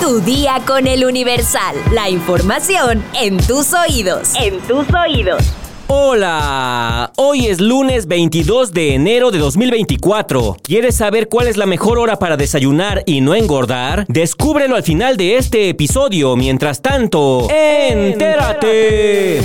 [0.00, 1.76] Tu día con el Universal.
[1.92, 4.32] La información en tus oídos.
[4.34, 5.42] En tus oídos.
[5.86, 10.56] Hola, hoy es lunes 22 de enero de 2024.
[10.62, 14.04] ¿Quieres saber cuál es la mejor hora para desayunar y no engordar?
[14.08, 16.36] Descúbrelo al final de este episodio.
[16.36, 19.40] Mientras tanto, entérate.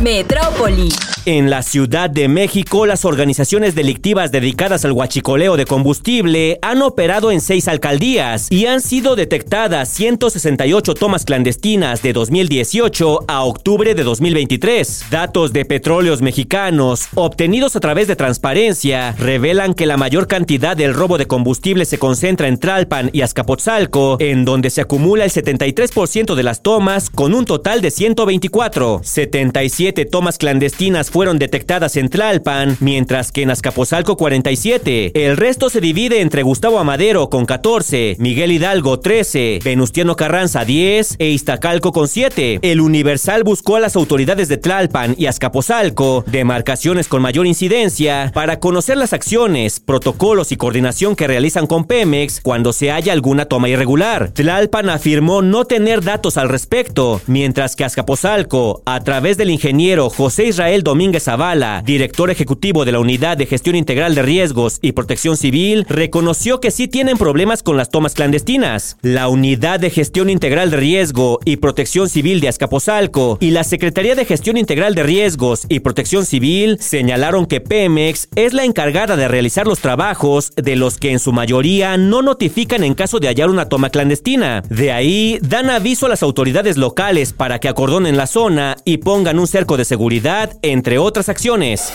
[0.00, 0.88] Metrópoli.
[1.28, 7.32] En la Ciudad de México, las organizaciones delictivas dedicadas al huachicoleo de combustible han operado
[7.32, 14.04] en seis alcaldías y han sido detectadas 168 tomas clandestinas de 2018 a octubre de
[14.04, 15.06] 2023.
[15.10, 20.94] Datos de petróleos mexicanos obtenidos a través de transparencia revelan que la mayor cantidad del
[20.94, 26.36] robo de combustible se concentra en Tralpan y Azcapotzalco, en donde se acumula el 73%
[26.36, 29.00] de las tomas con un total de 124.
[29.02, 35.12] 77 tomas clandestinas fueron detectadas en Tlalpan, mientras que en Azcapotzalco 47.
[35.14, 41.16] El resto se divide entre Gustavo Amadero con 14, Miguel Hidalgo 13, Venustiano Carranza 10
[41.18, 42.58] e Iztacalco con 7.
[42.60, 48.60] El Universal buscó a las autoridades de Tlalpan y Azcapotzalco, demarcaciones con mayor incidencia, para
[48.60, 53.70] conocer las acciones, protocolos y coordinación que realizan con Pemex cuando se haya alguna toma
[53.70, 54.32] irregular.
[54.34, 60.44] Tlalpan afirmó no tener datos al respecto, mientras que Azcapotzalco, a través del ingeniero José
[60.48, 64.90] Israel Domínguez Domínguez Zavala, director ejecutivo de la Unidad de Gestión Integral de Riesgos y
[64.90, 68.96] Protección Civil, reconoció que sí tienen problemas con las tomas clandestinas.
[69.02, 74.16] La Unidad de Gestión Integral de Riesgo y Protección Civil de Azcapotzalco y la Secretaría
[74.16, 79.28] de Gestión Integral de Riesgos y Protección Civil señalaron que Pemex es la encargada de
[79.28, 83.48] realizar los trabajos de los que en su mayoría no notifican en caso de hallar
[83.48, 84.62] una toma clandestina.
[84.68, 89.38] De ahí dan aviso a las autoridades locales para que acordonen la zona y pongan
[89.38, 90.50] un cerco de seguridad
[90.94, 91.92] otras acciones.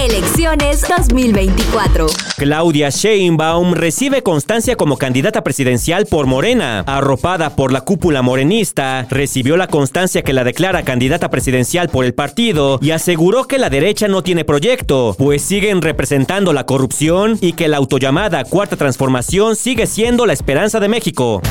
[0.00, 2.06] Elecciones 2024.
[2.36, 6.80] Claudia Sheinbaum recibe constancia como candidata presidencial por Morena.
[6.86, 12.14] Arropada por la cúpula morenista, recibió la constancia que la declara candidata presidencial por el
[12.14, 17.52] partido y aseguró que la derecha no tiene proyecto, pues siguen representando la corrupción y
[17.52, 21.42] que la autollamada Cuarta Transformación sigue siendo la esperanza de México.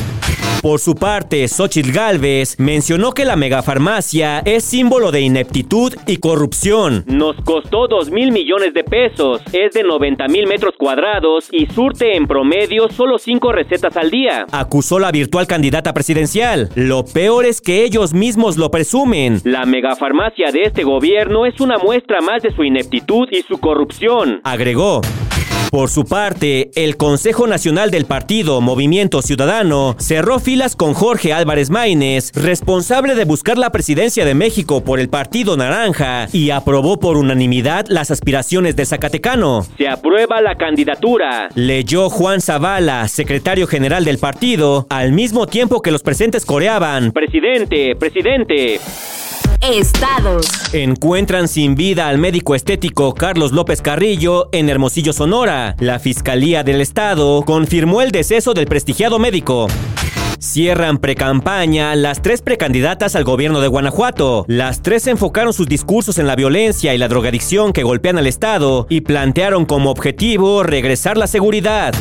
[0.62, 7.04] Por su parte, Xochitl Galvez mencionó que la megafarmacia es símbolo de ineptitud y corrupción.
[7.08, 12.16] Nos costó 2 mil millones de pesos, es de 90 mil metros cuadrados y surte
[12.16, 14.46] en promedio solo 5 recetas al día.
[14.52, 16.68] Acusó la virtual candidata presidencial.
[16.76, 19.40] Lo peor es que ellos mismos lo presumen.
[19.42, 24.40] La megafarmacia de este gobierno es una muestra más de su ineptitud y su corrupción.
[24.44, 25.00] Agregó.
[25.72, 31.70] Por su parte, el Consejo Nacional del Partido Movimiento Ciudadano cerró filas con Jorge Álvarez
[31.70, 37.16] Maínez, responsable de buscar la presidencia de México por el Partido Naranja, y aprobó por
[37.16, 39.66] unanimidad las aspiraciones de Zacatecano.
[39.78, 41.48] Se aprueba la candidatura.
[41.54, 47.96] Leyó Juan Zavala, secretario general del partido, al mismo tiempo que los presentes coreaban: Presidente,
[47.96, 48.78] presidente.
[49.62, 50.46] Estados.
[50.72, 55.76] Encuentran sin vida al médico estético Carlos López Carrillo en Hermosillo, Sonora.
[55.78, 59.68] La Fiscalía del Estado confirmó el deceso del prestigiado médico.
[60.40, 64.44] Cierran precampaña las tres precandidatas al gobierno de Guanajuato.
[64.48, 68.88] Las tres enfocaron sus discursos en la violencia y la drogadicción que golpean al Estado
[68.90, 71.94] y plantearon como objetivo regresar la seguridad.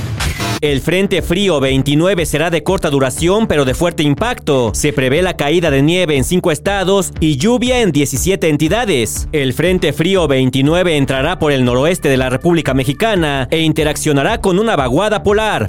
[0.62, 4.70] El Frente Frío 29 será de corta duración pero de fuerte impacto.
[4.76, 9.28] Se prevé la caída de nieve en 5 estados y lluvia en 17 entidades.
[9.32, 14.60] El Frente Frío 29 entrará por el noroeste de la República Mexicana e interaccionará con
[14.60, 15.66] una vaguada polar.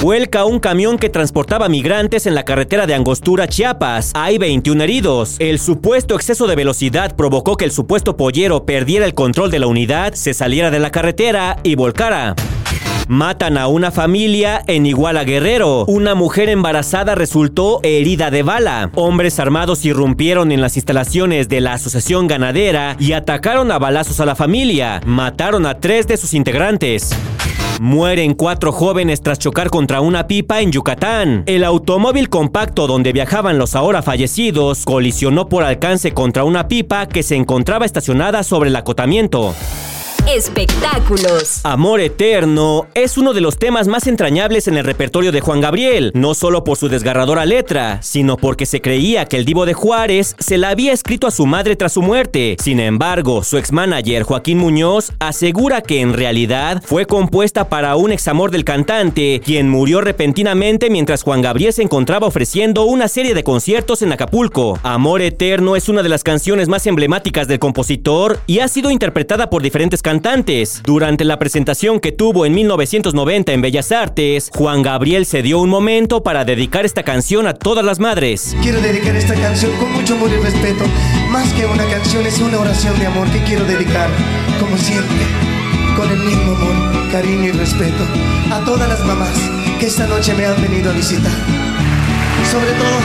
[0.00, 4.12] Vuelca un camión que transportaba migrantes en la carretera de Angostura, Chiapas.
[4.14, 5.34] Hay 21 heridos.
[5.40, 9.66] El supuesto exceso de velocidad provocó que el supuesto pollero perdiera el control de la
[9.66, 12.36] unidad, se saliera de la carretera y volcara.
[13.10, 15.84] Matan a una familia en Iguala Guerrero.
[15.86, 18.92] Una mujer embarazada resultó herida de bala.
[18.94, 24.26] Hombres armados irrumpieron en las instalaciones de la Asociación Ganadera y atacaron a balazos a
[24.26, 25.00] la familia.
[25.06, 27.10] Mataron a tres de sus integrantes.
[27.80, 31.42] Mueren cuatro jóvenes tras chocar contra una pipa en Yucatán.
[31.46, 37.24] El automóvil compacto donde viajaban los ahora fallecidos colisionó por alcance contra una pipa que
[37.24, 39.52] se encontraba estacionada sobre el acotamiento.
[40.32, 41.58] Espectáculos.
[41.64, 46.12] Amor Eterno es uno de los temas más entrañables en el repertorio de Juan Gabriel,
[46.14, 50.36] no solo por su desgarradora letra, sino porque se creía que el divo de Juárez
[50.38, 52.56] se la había escrito a su madre tras su muerte.
[52.62, 58.52] Sin embargo, su ex-manager Joaquín Muñoz asegura que en realidad fue compuesta para un examor
[58.52, 64.00] del cantante, quien murió repentinamente mientras Juan Gabriel se encontraba ofreciendo una serie de conciertos
[64.02, 64.78] en Acapulco.
[64.84, 69.50] Amor Eterno es una de las canciones más emblemáticas del compositor y ha sido interpretada
[69.50, 70.19] por diferentes cantantes
[70.84, 75.70] Durante la presentación que tuvo en 1990 en Bellas Artes, Juan Gabriel se dio un
[75.70, 78.54] momento para dedicar esta canción a todas las madres.
[78.62, 80.84] Quiero dedicar esta canción con mucho amor y respeto.
[81.30, 84.10] Más que una canción, es una oración de amor que quiero dedicar,
[84.60, 85.24] como siempre,
[85.96, 88.04] con el mismo amor, cariño y respeto,
[88.52, 89.38] a todas las mamás
[89.78, 91.32] que esta noche me han venido a visitar.
[92.50, 93.00] Sobre todo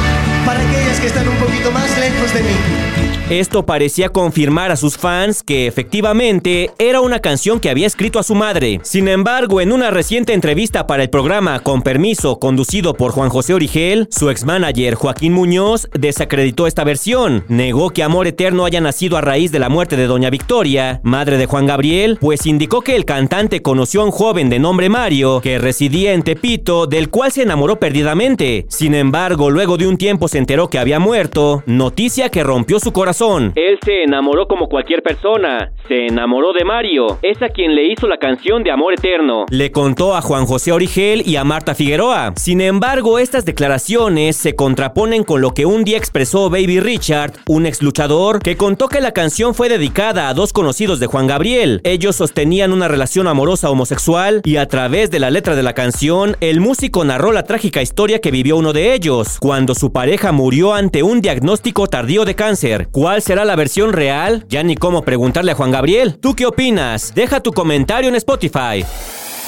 [0.45, 3.14] para aquellas que están un poquito más lejos de mí.
[3.30, 8.24] Esto parecía confirmar a sus fans que efectivamente era una canción que había escrito a
[8.24, 8.80] su madre.
[8.83, 13.56] Sin embargo, en una reciente entrevista para el programa Con Permiso, conducido por Juan José
[13.56, 17.45] Origel, su ex-manager Joaquín Muñoz desacreditó esta versión.
[17.48, 21.39] Negó que Amor Eterno haya nacido a raíz de la muerte de Doña Victoria, madre
[21.39, 25.42] de Juan Gabriel, pues indicó que el cantante conoció a un joven de nombre Mario
[25.42, 28.68] que residía en Tepito, del cual se enamoró perdidamente.
[28.69, 32.94] Sin embargo, luego de un tiempo se enteró que había muerto, noticia que rompió su
[32.94, 33.14] corazón.
[33.56, 38.07] Él se enamoró como cualquier persona, se enamoró de Mario, es a quien le hizo
[38.07, 39.45] la canción de Amor Eterno.
[39.50, 42.33] Le contó a Juan José Origel y a Marta Figueroa.
[42.35, 47.65] Sin embargo, estas declaraciones se contraponen con lo que un día expresó Baby Richard, un
[47.65, 51.79] ex luchador, que contó que la canción fue dedicada a dos conocidos de Juan Gabriel.
[51.85, 56.35] Ellos sostenían una relación amorosa homosexual y a través de la letra de la canción,
[56.41, 60.73] el músico narró la trágica historia que vivió uno de ellos, cuando su pareja murió
[60.73, 62.88] ante un diagnóstico tardío de cáncer.
[63.06, 64.48] ¿Cuál será la versión real?
[64.50, 66.18] Ya ni cómo preguntarle a Juan Gabriel.
[66.19, 67.13] ¿Tú qué opinas?
[67.13, 68.84] Deja tu comentario en Spotify.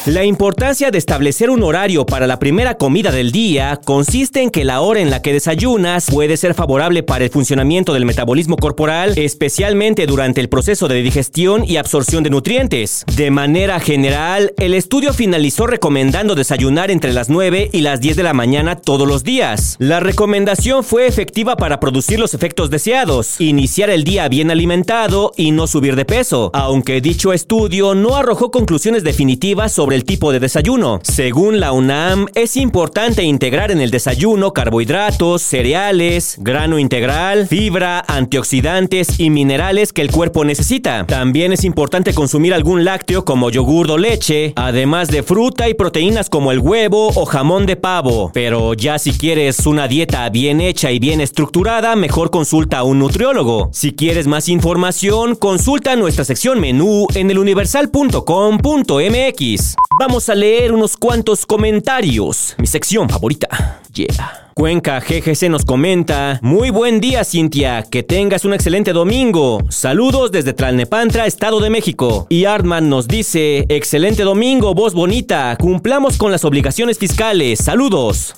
[0.07, 4.63] La importancia de establecer un horario para la primera comida del día consiste en que
[4.63, 9.17] la hora en la que desayunas puede ser favorable para el funcionamiento del metabolismo corporal,
[9.17, 13.03] especialmente durante el proceso de digestión y absorción de nutrientes.
[13.17, 18.23] De manera general, el estudio finalizó recomendando desayunar entre las 9 y las 10 de
[18.23, 19.75] la mañana todos los días.
[19.77, 25.51] La recomendación fue efectiva para producir los efectos deseados, iniciar el día bien alimentado y
[25.51, 30.39] no subir de peso, aunque dicho estudio no arrojó conclusiones definitivas sobre el tipo de
[30.39, 30.99] desayuno.
[31.01, 39.19] Según la UNAM, es importante integrar en el desayuno carbohidratos, cereales, grano integral, fibra, antioxidantes
[39.19, 41.07] y minerales que el cuerpo necesita.
[41.07, 46.29] También es importante consumir algún lácteo como yogur o leche, además de fruta y proteínas
[46.29, 48.29] como el huevo o jamón de pavo.
[48.35, 52.99] Pero ya si quieres una dieta bien hecha y bien estructurada, mejor consulta a un
[52.99, 53.71] nutriólogo.
[53.73, 59.86] Si quieres más información, consulta nuestra sección menú en eluniversal.com.mx.
[59.99, 62.55] Vamos a leer unos cuantos comentarios.
[62.57, 63.81] Mi sección favorita.
[63.93, 64.51] Yeah.
[64.53, 69.59] Cuenca GGC nos comenta, muy buen día Cintia, que tengas un excelente domingo.
[69.69, 72.27] Saludos desde Tlalnepantla, Estado de México.
[72.29, 77.59] Y Artman nos dice, excelente domingo, voz bonita, cumplamos con las obligaciones fiscales.
[77.59, 78.35] Saludos.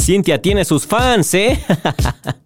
[0.00, 1.60] Cintia tiene sus fans, ¿eh?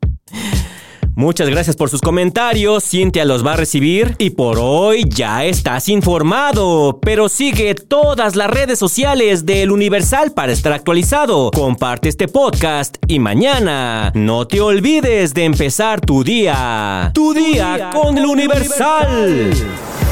[1.20, 5.90] Muchas gracias por sus comentarios, Cintia los va a recibir y por hoy ya estás
[5.90, 11.50] informado, pero sigue todas las redes sociales del Universal para estar actualizado.
[11.50, 17.10] Comparte este podcast y mañana no te olvides de empezar tu día.
[17.12, 19.52] Tu día, con el Universal.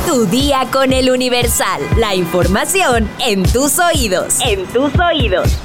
[0.06, 1.81] Tu día con el Universal.
[1.96, 4.40] La información en tus oídos.
[4.44, 5.56] En tus oídos.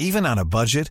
[0.00, 0.90] Even on a budget.